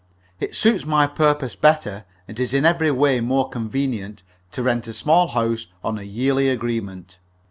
It 0.39 0.55
suits 0.55 0.83
my 0.83 1.05
purpose 1.05 1.55
better, 1.55 2.05
and 2.27 2.39
is 2.39 2.55
in 2.55 2.65
every 2.65 2.89
way 2.89 3.19
more 3.21 3.47
convenient, 3.49 4.23
to 4.53 4.63
rent 4.63 4.87
a 4.87 4.93
small 4.95 5.27
house 5.27 5.67
on 5.83 5.99
a 5.99 6.01
yearly 6.01 6.49
agreement. 6.49 7.19